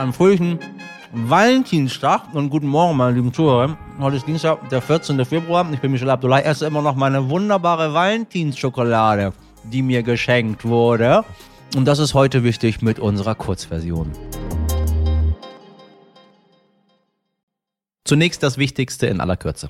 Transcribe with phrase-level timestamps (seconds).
[0.00, 0.58] einem fröhlichen
[1.12, 3.76] Valentinstag und guten Morgen, meine lieben Zuhörer.
[3.98, 5.24] Heute ist Dienstag, der 14.
[5.24, 5.66] Februar.
[5.72, 6.40] Ich bin Michel Abdullah.
[6.40, 9.32] Esse immer noch meine wunderbare Valentinsschokolade,
[9.64, 11.24] die mir geschenkt wurde.
[11.76, 14.10] Und das ist heute wichtig mit unserer Kurzversion.
[18.04, 19.68] Zunächst das Wichtigste in aller Kürze.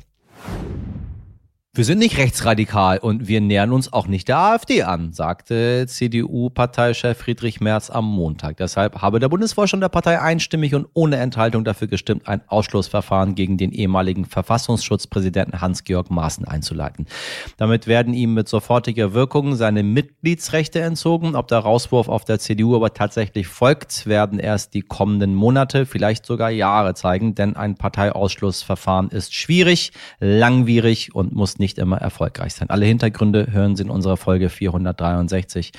[1.73, 7.17] Wir sind nicht rechtsradikal und wir nähern uns auch nicht der AfD an, sagte CDU-Parteichef
[7.17, 8.57] Friedrich Merz am Montag.
[8.57, 13.57] Deshalb habe der Bundesvorstand der Partei einstimmig und ohne Enthaltung dafür gestimmt, ein Ausschlussverfahren gegen
[13.57, 17.07] den ehemaligen Verfassungsschutzpräsidenten Hans-Georg Maaßen einzuleiten.
[17.57, 21.37] Damit werden ihm mit sofortiger Wirkung seine Mitgliedsrechte entzogen.
[21.37, 26.27] Ob der Rauswurf auf der CDU aber tatsächlich folgt, werden erst die kommenden Monate, vielleicht
[26.27, 32.69] sogar Jahre zeigen, denn ein Parteiausschlussverfahren ist schwierig, langwierig und muss nicht immer erfolgreich sein.
[32.71, 35.71] Alle Hintergründe hören Sie in unserer Folge 463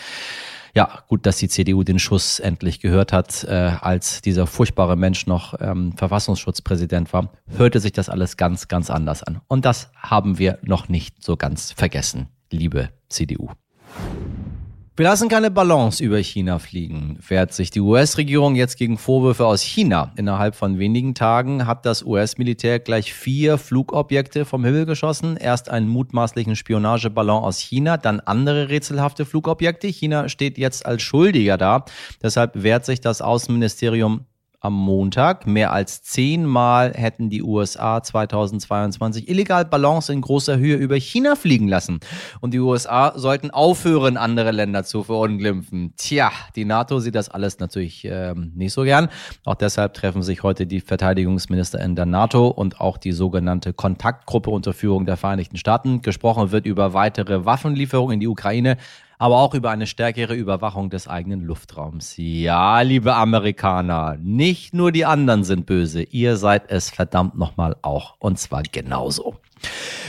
[0.74, 5.28] ja, gut, dass die CDU den Schuss endlich gehört hat, äh, als dieser furchtbare Mensch
[5.28, 9.42] noch ähm, Verfassungsschutzpräsident war, hörte sich das alles ganz, ganz anders an.
[9.48, 13.50] Und das haben wir noch nicht so ganz vergessen, liebe CDU.
[15.02, 19.64] Wir lassen keine Balance über China fliegen, wehrt sich die US-Regierung jetzt gegen Vorwürfe aus
[19.64, 20.12] China.
[20.16, 25.38] Innerhalb von wenigen Tagen hat das US-Militär gleich vier Flugobjekte vom Himmel geschossen.
[25.38, 29.88] Erst einen mutmaßlichen Spionageballon aus China, dann andere rätselhafte Flugobjekte.
[29.88, 31.86] China steht jetzt als Schuldiger da.
[32.22, 34.26] Deshalb wehrt sich das Außenministerium
[34.62, 35.48] am Montag.
[35.48, 41.68] Mehr als zehnmal hätten die USA 2022 illegal Ballons in großer Höhe über China fliegen
[41.68, 42.00] lassen.
[42.40, 45.94] Und die USA sollten aufhören, andere Länder zu verunglimpfen.
[45.98, 49.10] Tja, die NATO sieht das alles natürlich äh, nicht so gern.
[49.46, 54.52] Auch deshalb treffen sich heute die Verteidigungsminister in der NATO und auch die sogenannte Kontaktgruppe
[54.52, 56.04] unter Führung der Vereinigten Staaten.
[56.04, 58.78] Gesprochen wird über weitere Waffenlieferungen in die Ukraine
[59.22, 62.16] aber auch über eine stärkere Überwachung des eigenen Luftraums.
[62.18, 68.16] Ja, liebe Amerikaner, nicht nur die anderen sind böse, ihr seid es verdammt nochmal auch.
[68.18, 69.36] Und zwar genauso.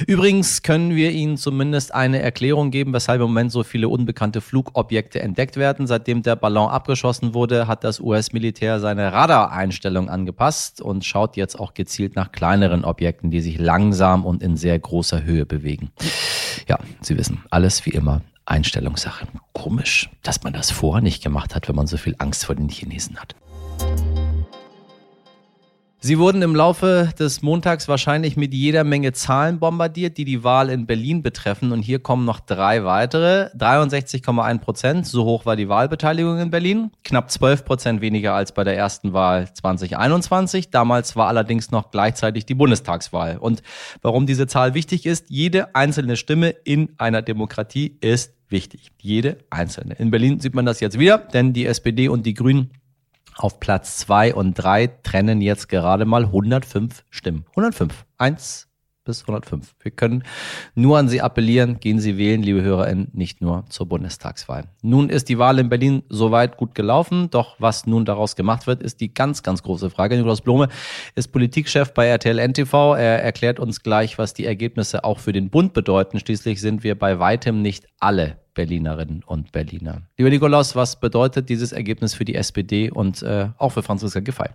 [0.06, 5.20] Übrigens können wir Ihnen zumindest eine Erklärung geben, weshalb im Moment so viele unbekannte Flugobjekte
[5.20, 5.86] entdeckt werden.
[5.86, 11.74] Seitdem der Ballon abgeschossen wurde, hat das US-Militär seine Radareinstellung angepasst und schaut jetzt auch
[11.74, 15.90] gezielt nach kleineren Objekten, die sich langsam und in sehr großer Höhe bewegen.
[16.66, 19.26] Ja, Sie wissen, alles wie immer Einstellungssache.
[19.52, 22.68] Komisch, dass man das vorher nicht gemacht hat, wenn man so viel Angst vor den
[22.68, 23.34] Chinesen hat.
[26.04, 30.68] Sie wurden im Laufe des Montags wahrscheinlich mit jeder Menge Zahlen bombardiert, die die Wahl
[30.68, 31.70] in Berlin betreffen.
[31.70, 33.50] Und hier kommen noch drei weitere.
[33.56, 36.90] 63,1 Prozent, so hoch war die Wahlbeteiligung in Berlin.
[37.04, 40.70] Knapp 12 Prozent weniger als bei der ersten Wahl 2021.
[40.70, 43.38] Damals war allerdings noch gleichzeitig die Bundestagswahl.
[43.38, 43.62] Und
[44.02, 48.90] warum diese Zahl wichtig ist, jede einzelne Stimme in einer Demokratie ist wichtig.
[49.00, 49.94] Jede einzelne.
[50.00, 52.72] In Berlin sieht man das jetzt wieder, denn die SPD und die Grünen
[53.36, 57.44] auf Platz zwei und drei trennen jetzt gerade mal 105 Stimmen.
[57.50, 58.04] 105.
[58.18, 58.68] Eins
[59.04, 59.74] bis 105.
[59.80, 60.22] Wir können
[60.74, 64.64] nur an Sie appellieren, gehen Sie wählen, liebe HörerInnen, nicht nur zur Bundestagswahl.
[64.82, 68.82] Nun ist die Wahl in Berlin soweit gut gelaufen, doch was nun daraus gemacht wird,
[68.82, 70.16] ist die ganz, ganz große Frage.
[70.16, 70.68] Nikolaus Blome
[71.14, 72.94] ist Politikchef bei RTL NTV.
[72.94, 76.20] Er erklärt uns gleich, was die Ergebnisse auch für den Bund bedeuten.
[76.20, 80.02] Schließlich sind wir bei weitem nicht alle Berlinerinnen und Berliner.
[80.18, 84.48] Lieber Nikolaus, was bedeutet dieses Ergebnis für die SPD und äh, auch für Franziska Giffey?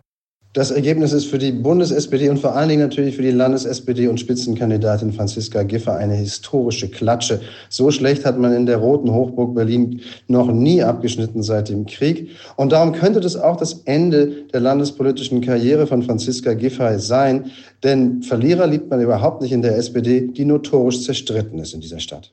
[0.57, 4.19] Das Ergebnis ist für die Bundes-SPD und vor allen Dingen natürlich für die Landes-SPD und
[4.19, 7.41] Spitzenkandidatin Franziska Giffey eine historische Klatsche.
[7.69, 12.29] So schlecht hat man in der roten Hochburg Berlin noch nie abgeschnitten seit dem Krieg.
[12.55, 17.51] Und darum könnte das auch das Ende der landespolitischen Karriere von Franziska Giffey sein.
[17.83, 21.99] Denn Verlierer liebt man überhaupt nicht in der SPD, die notorisch zerstritten ist in dieser
[21.99, 22.31] Stadt.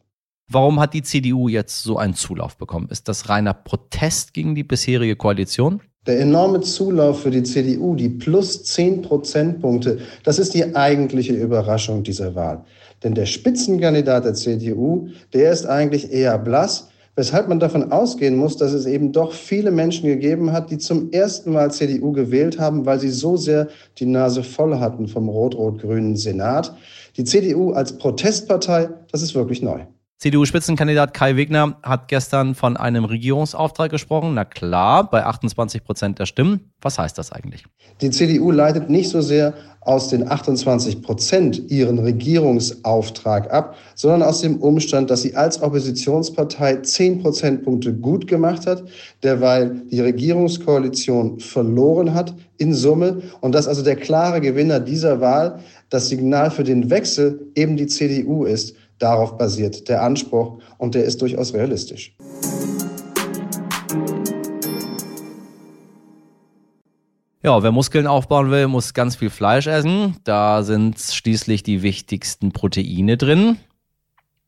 [0.50, 2.88] Warum hat die CDU jetzt so einen Zulauf bekommen?
[2.90, 5.80] Ist das reiner Protest gegen die bisherige Koalition?
[6.06, 12.02] Der enorme Zulauf für die CDU, die plus 10 Prozentpunkte, das ist die eigentliche Überraschung
[12.02, 12.62] dieser Wahl.
[13.02, 18.58] Denn der Spitzenkandidat der CDU, der ist eigentlich eher blass, weshalb man davon ausgehen muss,
[18.58, 22.84] dass es eben doch viele Menschen gegeben hat, die zum ersten Mal CDU gewählt haben,
[22.84, 23.68] weil sie so sehr
[23.98, 26.76] die Nase voll hatten vom rot-rot-grünen Senat.
[27.16, 29.80] Die CDU als Protestpartei, das ist wirklich neu.
[30.18, 34.34] CDU-Spitzenkandidat Kai Wegner hat gestern von einem Regierungsauftrag gesprochen.
[34.34, 36.72] Na klar, bei 28 Prozent der Stimmen.
[36.80, 37.64] Was heißt das eigentlich?
[38.00, 44.40] Die CDU leitet nicht so sehr aus den 28 Prozent ihren Regierungsauftrag ab, sondern aus
[44.40, 48.84] dem Umstand, dass sie als Oppositionspartei 10 Prozentpunkte gut gemacht hat,
[49.22, 55.60] derweil die Regierungskoalition verloren hat in Summe und dass also der klare Gewinner dieser Wahl
[55.90, 58.74] das Signal für den Wechsel eben die CDU ist.
[59.04, 62.16] Darauf basiert der Anspruch und der ist durchaus realistisch.
[67.42, 70.16] Ja, wer Muskeln aufbauen will, muss ganz viel Fleisch essen.
[70.24, 73.58] Da sind schließlich die wichtigsten Proteine drin.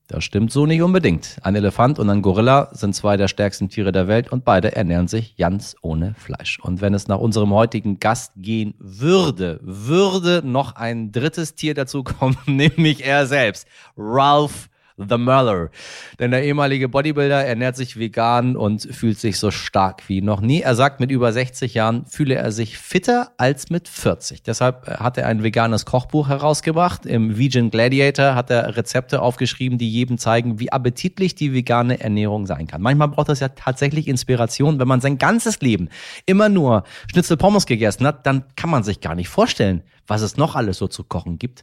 [0.08, 1.38] Das stimmt so nicht unbedingt.
[1.42, 5.08] Ein Elefant und ein Gorilla sind zwei der stärksten Tiere der Welt und beide ernähren
[5.08, 6.60] sich ganz ohne Fleisch.
[6.60, 12.04] Und wenn es nach unserem heutigen Gast gehen würde, würde noch ein drittes Tier dazu
[12.04, 13.66] kommen, nämlich er selbst.
[13.96, 15.70] Ralph The Möller.
[16.18, 20.62] Denn der ehemalige Bodybuilder ernährt sich vegan und fühlt sich so stark wie noch nie.
[20.62, 24.42] Er sagt, mit über 60 Jahren fühle er sich fitter als mit 40.
[24.42, 27.04] Deshalb hat er ein veganes Kochbuch herausgebracht.
[27.04, 32.46] Im Vegan Gladiator hat er Rezepte aufgeschrieben, die jedem zeigen, wie appetitlich die vegane Ernährung
[32.46, 32.80] sein kann.
[32.80, 34.78] Manchmal braucht es ja tatsächlich Inspiration.
[34.78, 35.90] Wenn man sein ganzes Leben
[36.24, 40.38] immer nur Schnitzel Pommes gegessen hat, dann kann man sich gar nicht vorstellen, was es
[40.38, 41.62] noch alles so zu kochen gibt.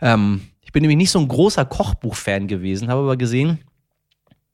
[0.00, 0.42] Ähm,
[0.72, 3.58] ich bin nämlich nicht so ein großer Kochbuch-Fan gewesen, habe aber gesehen,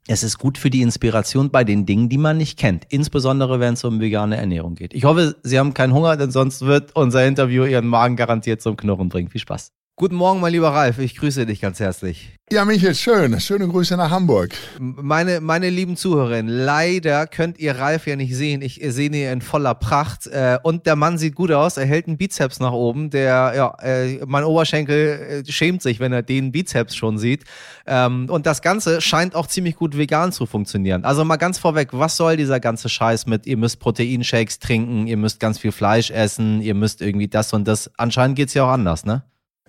[0.08, 2.86] es ist gut für die Inspiration bei den Dingen, die man nicht kennt.
[2.88, 4.94] Insbesondere, wenn es um vegane Ernährung geht.
[4.94, 8.76] Ich hoffe, Sie haben keinen Hunger, denn sonst wird unser Interview Ihren Magen garantiert zum
[8.76, 9.28] Knurren bringen.
[9.28, 9.70] Viel Spaß.
[10.00, 11.00] Guten Morgen, mein lieber Ralf.
[11.00, 12.30] Ich grüße dich ganz herzlich.
[12.52, 13.40] Ja, Michael, schön.
[13.40, 14.54] Schöne Grüße nach Hamburg.
[14.78, 18.62] Meine, meine lieben Zuhörerinnen, leider könnt ihr Ralf ja nicht sehen.
[18.62, 20.28] Ich sehe ihn in voller Pracht.
[20.28, 21.78] Äh, und der Mann sieht gut aus.
[21.78, 23.10] Er hält einen Bizeps nach oben.
[23.10, 27.42] Der, ja, äh, mein Oberschenkel äh, schämt sich, wenn er den Bizeps schon sieht.
[27.84, 31.04] Ähm, und das Ganze scheint auch ziemlich gut vegan zu funktionieren.
[31.04, 35.16] Also mal ganz vorweg, was soll dieser ganze Scheiß mit, ihr müsst Proteinshakes trinken, ihr
[35.16, 37.90] müsst ganz viel Fleisch essen, ihr müsst irgendwie das und das.
[37.96, 39.24] Anscheinend geht's ja auch anders, ne?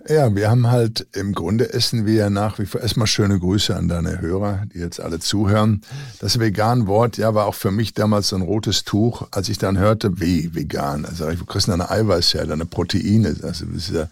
[0.08, 3.76] Ja, wir haben halt im Grunde essen wir ja nach wie vor erstmal schöne Grüße
[3.76, 5.82] an deine Hörer, die jetzt alle zuhören.
[6.20, 9.76] Das Vegan-Wort, ja, war auch für mich damals so ein rotes Tuch, als ich dann
[9.78, 11.04] hörte, wie vegan.
[11.04, 13.36] Also ich, kriegst du eine Eiweißsherde, eine Proteine?
[13.42, 14.08] Also das ist ja,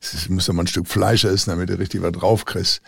[0.00, 2.82] das muss ja mal ein Stück Fleisch essen, damit du richtig was drauf kriegst.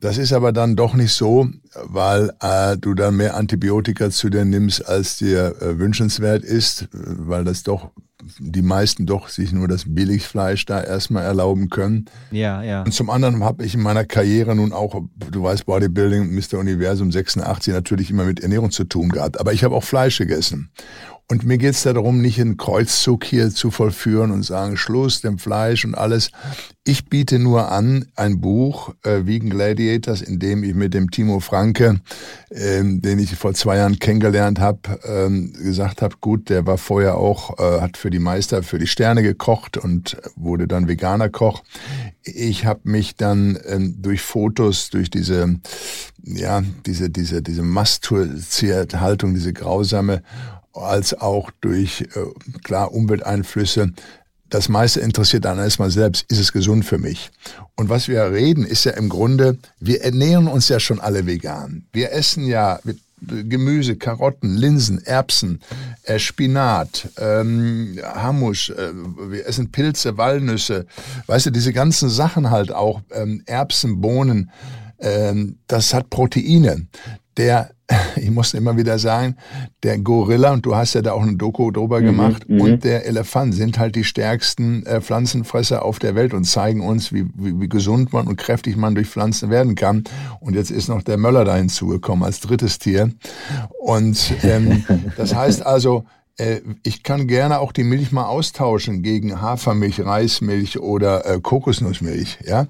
[0.00, 4.44] Das ist aber dann doch nicht so, weil äh, du dann mehr Antibiotika zu dir
[4.44, 7.90] nimmst, als dir äh, wünschenswert ist, weil das doch
[8.38, 12.06] die meisten doch sich nur das Billigfleisch da erstmal erlauben können.
[12.30, 12.82] Ja, ja.
[12.82, 16.58] Und zum anderen habe ich in meiner Karriere nun auch, du weißt, Bodybuilding, Mr.
[16.58, 19.40] Universum 86 natürlich immer mit Ernährung zu tun gehabt.
[19.40, 20.70] Aber ich habe auch Fleisch gegessen.
[21.32, 25.38] Und mir geht es darum, nicht einen Kreuzzug hier zu vollführen und sagen, Schluss, dem
[25.38, 26.30] Fleisch und alles.
[26.84, 31.40] Ich biete nur an ein Buch, äh, Vegan Gladiators, in dem ich mit dem Timo
[31.40, 32.02] Franke,
[32.50, 37.16] ähm, den ich vor zwei Jahren kennengelernt habe, ähm, gesagt habe, gut, der war vorher
[37.16, 41.62] auch, äh, hat für die Meister, für die Sterne gekocht und wurde dann veganer Koch.
[42.24, 45.60] Ich habe mich dann ähm, durch Fotos, durch diese,
[46.22, 50.22] ja, diese, diese, diese Masturziert-Haltung, diese grausame
[50.74, 53.92] als auch durch äh, klar Umwelteinflüsse.
[54.48, 57.30] Das meiste interessiert dann erstmal selbst, ist es gesund für mich?
[57.74, 61.86] Und was wir reden, ist ja im Grunde, wir ernähren uns ja schon alle vegan.
[61.92, 62.78] Wir essen ja
[63.26, 65.60] Gemüse, Karotten, Linsen, Erbsen,
[66.02, 68.92] äh, Spinat, ähm, Hammusch, äh,
[69.30, 70.86] wir essen Pilze, Walnüsse,
[71.26, 74.50] weißt du, diese ganzen Sachen halt auch, ähm, Erbsen, Bohnen,
[74.98, 76.86] ähm, das hat Proteine.
[77.36, 77.70] Der
[78.16, 79.36] ich muss immer wieder sagen,
[79.82, 82.60] der Gorilla, und du hast ja da auch eine Doku drüber mhm, gemacht, mhm.
[82.60, 87.12] und der Elefant sind halt die stärksten äh, Pflanzenfresser auf der Welt und zeigen uns,
[87.12, 90.04] wie, wie, wie gesund man und kräftig man durch Pflanzen werden kann.
[90.40, 93.10] Und jetzt ist noch der Möller da hinzugekommen als drittes Tier.
[93.78, 94.84] Und ähm,
[95.16, 96.04] das heißt also,
[96.38, 102.38] äh, ich kann gerne auch die Milch mal austauschen gegen Hafermilch, Reismilch oder äh, Kokosnussmilch,
[102.46, 102.66] ja.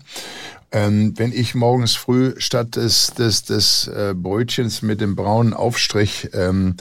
[0.72, 6.30] Ähm, wenn ich morgens früh statt des, des, des äh, Brötchens mit dem braunen Aufstrich,
[6.32, 6.76] ähm,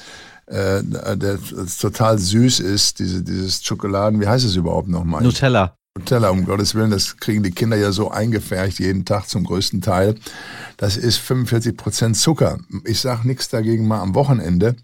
[0.45, 1.39] äh, der
[1.79, 5.24] total süß ist, diese, dieses Schokoladen, wie heißt es überhaupt nochmal?
[5.24, 5.75] Nutella.
[5.98, 9.81] Nutella, um Gottes Willen, das kriegen die Kinder ja so eingefärcht jeden Tag zum größten
[9.81, 10.15] Teil.
[10.77, 12.60] Das ist 45 Prozent Zucker.
[12.86, 14.77] Ich sage nichts dagegen mal am Wochenende.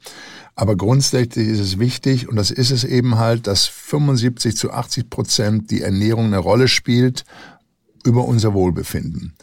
[0.56, 5.10] Aber grundsätzlich ist es wichtig, und das ist es eben halt, dass 75 zu 80
[5.10, 7.24] Prozent die Ernährung eine Rolle spielt
[8.08, 9.34] über unser Wohlbefinden.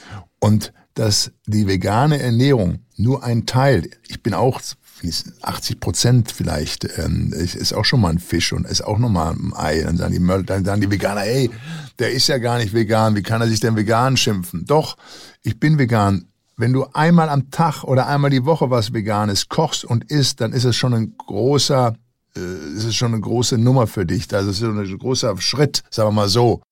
[0.41, 4.61] Und dass die vegane Ernährung nur ein Teil, ich bin auch
[5.43, 9.53] 80 Prozent vielleicht, ähm, ist auch schon mal ein Fisch und ist auch nochmal ein
[9.55, 9.83] Ei.
[9.83, 11.51] Dann sagen, die, dann sagen die Veganer, ey,
[11.99, 14.65] der ist ja gar nicht vegan, wie kann er sich denn vegan schimpfen?
[14.65, 14.97] Doch,
[15.43, 16.29] ich bin vegan.
[16.57, 20.53] Wenn du einmal am Tag oder einmal die Woche was Veganes kochst und isst, dann
[20.53, 21.97] ist es schon ein großer,
[22.37, 24.33] äh, ist es schon eine große Nummer für dich.
[24.33, 26.63] Also es ist ein großer Schritt, sagen wir mal so.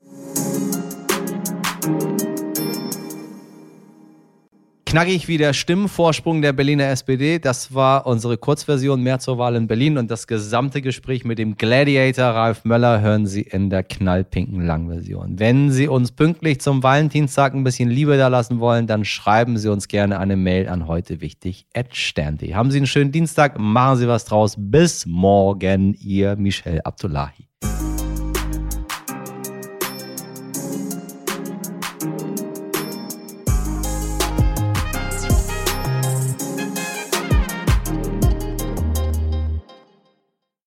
[4.93, 7.39] Knackig wie der Stimmenvorsprung der Berliner SPD.
[7.39, 11.57] Das war unsere Kurzversion mehr zur Wahl in Berlin und das gesamte Gespräch mit dem
[11.57, 15.39] Gladiator Ralf Möller hören Sie in der knallpinken Langversion.
[15.39, 19.71] Wenn Sie uns pünktlich zum Valentinstag ein bisschen Liebe da lassen wollen, dann schreiben Sie
[19.71, 22.53] uns gerne eine Mail an heute wichtig stern.de.
[22.53, 24.57] Haben Sie einen schönen Dienstag, machen Sie was draus.
[24.59, 27.49] Bis morgen, Ihr Michel Abdullahi.